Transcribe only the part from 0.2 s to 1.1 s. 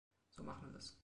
So machen wir es.